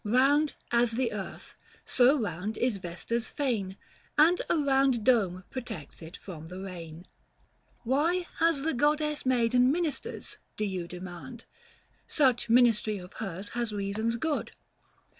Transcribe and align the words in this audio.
Round 0.03 0.53
as 0.71 0.93
the 0.93 1.13
earth, 1.13 1.53
so 1.85 2.17
round 2.19 2.57
is 2.57 2.77
Vesta's 2.77 3.29
fane, 3.29 3.77
335 4.17 4.27
And 4.27 4.41
a 4.49 4.67
round 4.67 5.03
dome 5.03 5.43
protects 5.51 6.01
it 6.01 6.17
from 6.17 6.47
the 6.47 6.59
rain. 6.59 7.05
Why 7.83 8.25
has 8.39 8.63
the 8.63 8.73
goddess 8.73 9.27
maiden 9.27 9.71
ministers, 9.71 10.39
Do 10.57 10.65
you 10.65 10.87
demand? 10.87 11.45
Such 12.07 12.49
ministry 12.49 12.97
of 12.97 13.13
hers 13.13 13.49
Has 13.49 13.71
reasons 13.73 14.15
good. 14.15 14.53